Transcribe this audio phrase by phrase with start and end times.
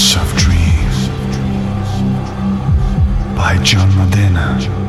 [0.00, 1.08] Of Dreams
[3.36, 4.79] by John Modena.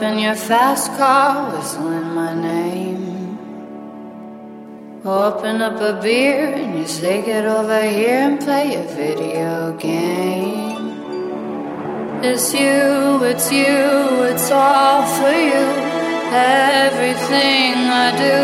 [0.00, 3.38] Fast car whistling my name.
[5.04, 10.74] Open up a beer and you say, Get over here and play a video game.
[12.22, 15.64] It's you, it's you, it's all for you.
[16.32, 18.36] Everything I do,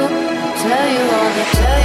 [0.44, 1.79] I tell you all the, tell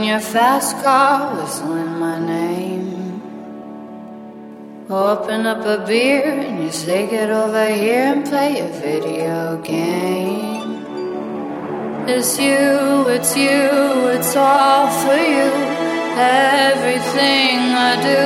[0.00, 3.20] in your fast car, whistling my name.
[4.88, 10.70] Open up a beer and you say, Get over here and play a video game.
[12.08, 13.68] It's you, it's you,
[14.16, 15.50] it's all for you.
[16.16, 18.20] Everything I do,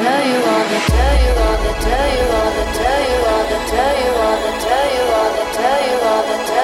[0.00, 3.44] tell you all the, tell you all the, tell you all the, tell you all
[3.50, 6.46] the, tell you all the, tell you all the, tell you all the, tell you
[6.50, 6.55] all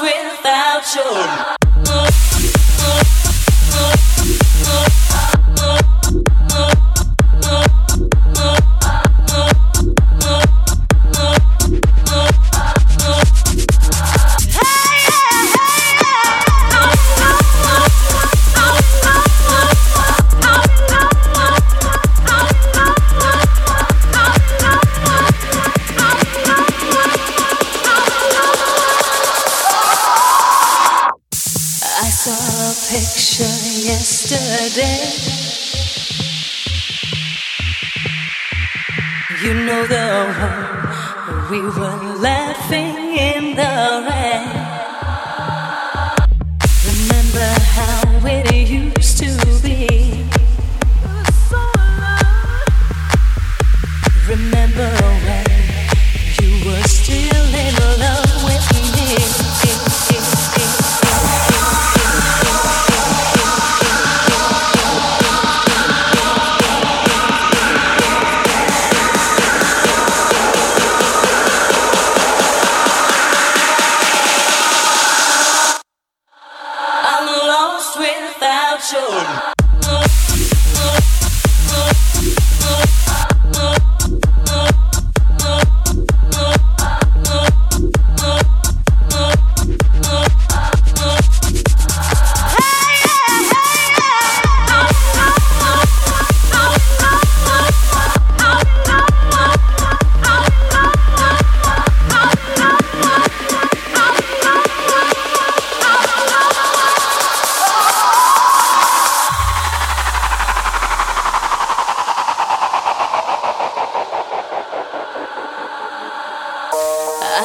[0.00, 2.29] without you.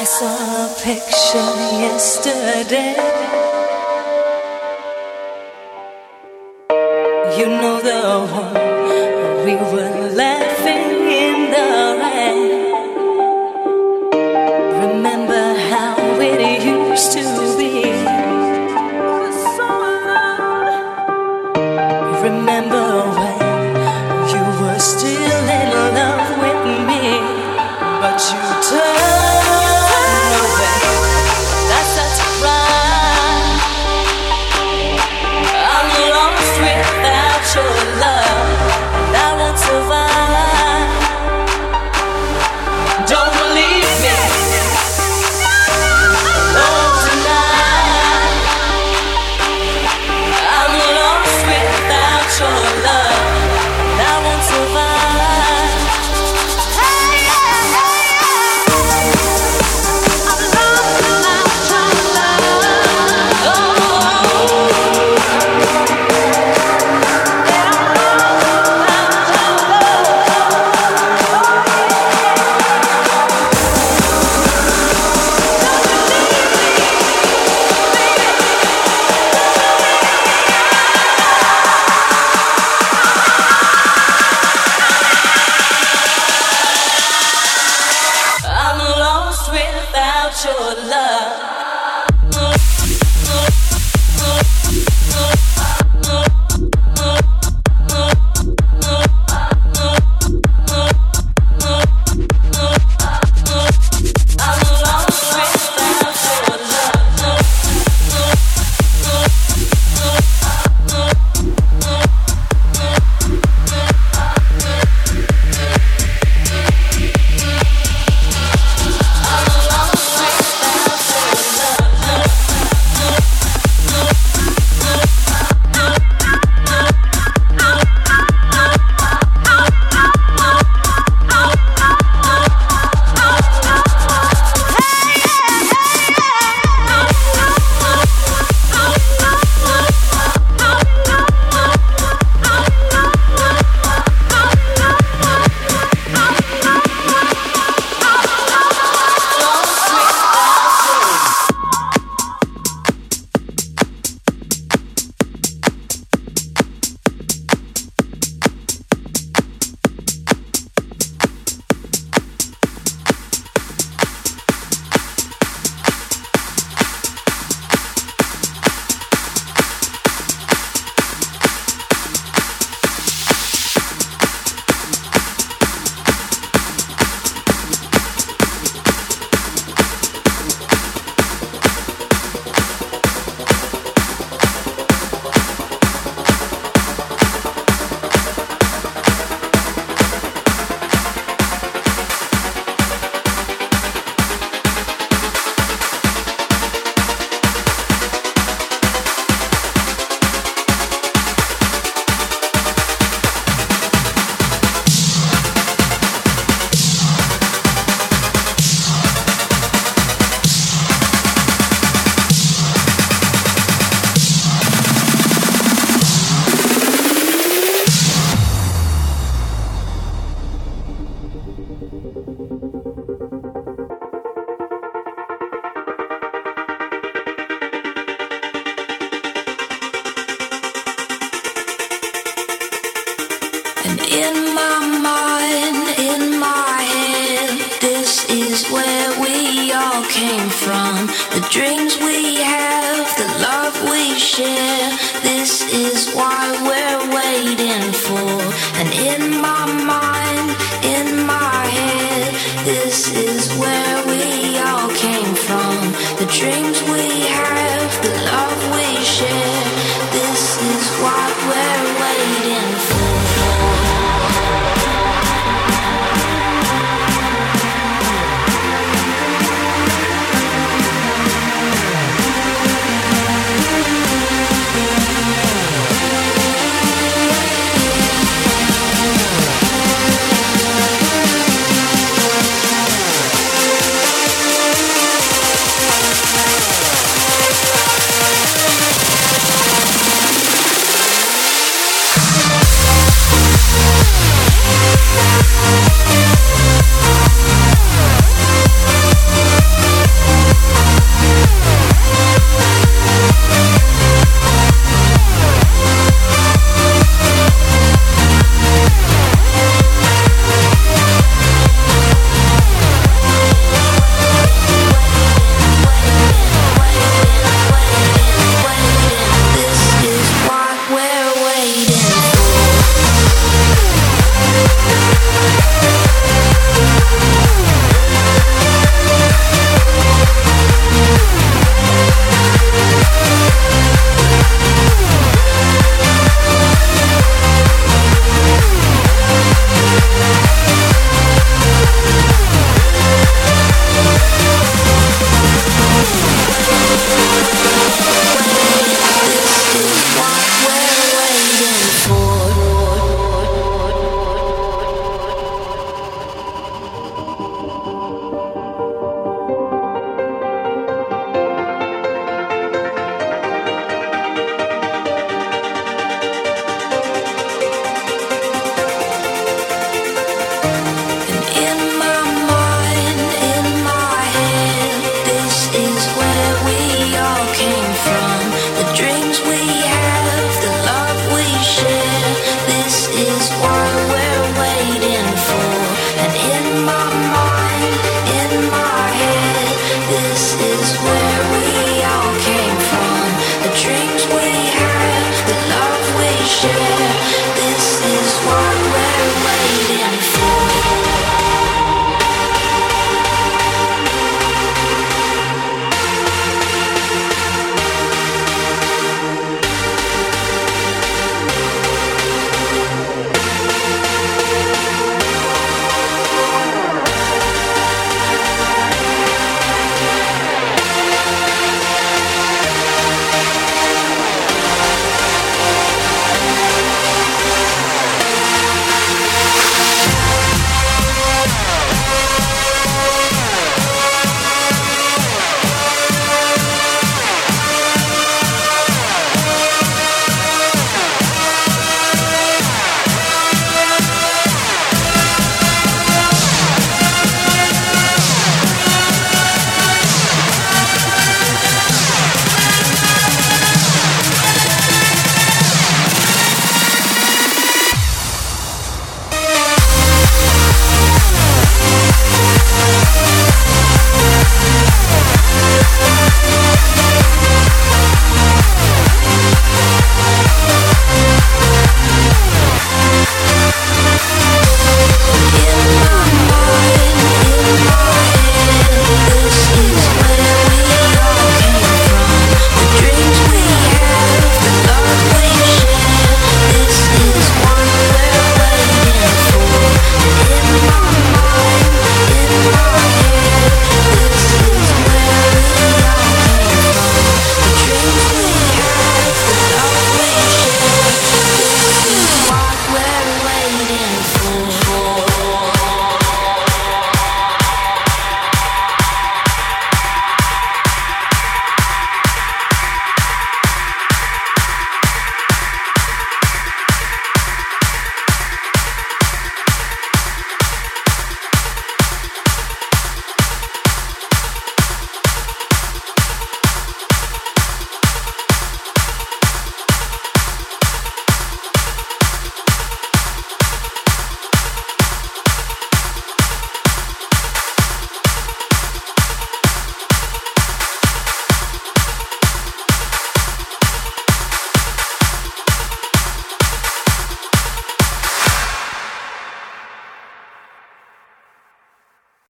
[0.06, 1.52] I saw a picture
[1.82, 2.94] yesterday.
[7.40, 8.45] You know the one.